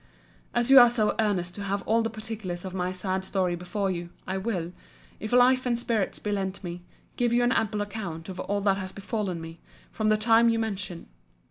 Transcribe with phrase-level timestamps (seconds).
[0.55, 3.91] As you are so earnest to have all the particulars of my sad story before
[3.91, 4.73] you, I will,
[5.19, 6.81] if life and spirits be lent me,
[7.17, 9.59] give you an ample account of all that has befallen me,
[9.91, 11.05] from the time you mention.